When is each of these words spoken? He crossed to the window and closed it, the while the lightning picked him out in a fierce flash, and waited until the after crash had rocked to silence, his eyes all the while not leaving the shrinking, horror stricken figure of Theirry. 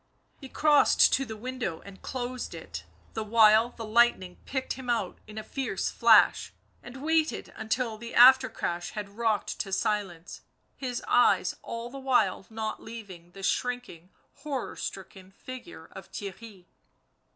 He 0.39 0.49
crossed 0.49 1.13
to 1.13 1.25
the 1.25 1.37
window 1.37 1.79
and 1.81 2.01
closed 2.01 2.55
it, 2.55 2.85
the 3.13 3.23
while 3.23 3.69
the 3.69 3.85
lightning 3.85 4.37
picked 4.47 4.73
him 4.73 4.89
out 4.89 5.19
in 5.27 5.37
a 5.37 5.43
fierce 5.43 5.91
flash, 5.91 6.51
and 6.81 7.03
waited 7.03 7.53
until 7.55 7.99
the 7.99 8.15
after 8.15 8.49
crash 8.49 8.93
had 8.93 9.09
rocked 9.17 9.59
to 9.59 9.71
silence, 9.71 10.41
his 10.75 11.03
eyes 11.07 11.55
all 11.61 11.91
the 11.91 11.99
while 11.99 12.47
not 12.49 12.81
leaving 12.81 13.33
the 13.33 13.43
shrinking, 13.43 14.09
horror 14.37 14.75
stricken 14.75 15.29
figure 15.33 15.85
of 15.91 16.11
Theirry. 16.11 16.65